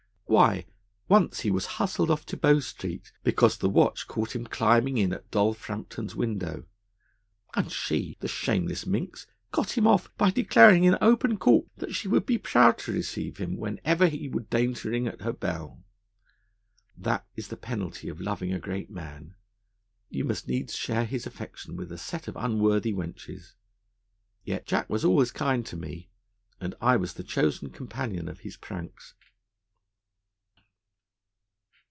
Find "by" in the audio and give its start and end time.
10.15-10.31